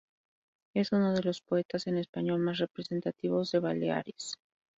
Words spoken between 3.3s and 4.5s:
de Baleares.